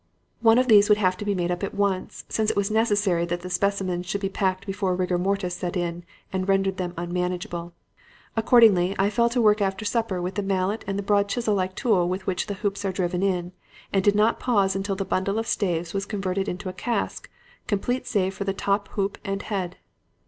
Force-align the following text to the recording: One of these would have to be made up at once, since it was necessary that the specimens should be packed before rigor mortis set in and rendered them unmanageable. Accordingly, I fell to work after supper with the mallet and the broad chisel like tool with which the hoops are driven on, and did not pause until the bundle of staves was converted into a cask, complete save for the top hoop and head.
One 0.39 0.57
of 0.57 0.67
these 0.67 0.89
would 0.89 0.97
have 0.97 1.15
to 1.17 1.25
be 1.25 1.35
made 1.35 1.51
up 1.51 1.61
at 1.61 1.75
once, 1.75 2.25
since 2.27 2.49
it 2.49 2.57
was 2.57 2.71
necessary 2.71 3.23
that 3.27 3.41
the 3.41 3.51
specimens 3.51 4.07
should 4.07 4.19
be 4.19 4.29
packed 4.29 4.65
before 4.65 4.95
rigor 4.95 5.19
mortis 5.19 5.53
set 5.53 5.77
in 5.77 6.05
and 6.33 6.49
rendered 6.49 6.77
them 6.77 6.95
unmanageable. 6.97 7.71
Accordingly, 8.35 8.95
I 8.97 9.11
fell 9.11 9.29
to 9.29 9.39
work 9.39 9.61
after 9.61 9.85
supper 9.85 10.19
with 10.19 10.33
the 10.33 10.41
mallet 10.41 10.83
and 10.87 10.97
the 10.97 11.03
broad 11.03 11.27
chisel 11.29 11.53
like 11.53 11.75
tool 11.75 12.09
with 12.09 12.25
which 12.25 12.47
the 12.47 12.55
hoops 12.65 12.83
are 12.83 12.91
driven 12.91 13.21
on, 13.21 13.51
and 13.93 14.03
did 14.03 14.15
not 14.15 14.39
pause 14.39 14.75
until 14.75 14.95
the 14.95 15.05
bundle 15.05 15.37
of 15.37 15.45
staves 15.45 15.93
was 15.93 16.07
converted 16.07 16.47
into 16.49 16.67
a 16.67 16.73
cask, 16.73 17.29
complete 17.67 18.07
save 18.07 18.33
for 18.33 18.43
the 18.43 18.53
top 18.53 18.87
hoop 18.87 19.19
and 19.23 19.43
head. 19.43 19.77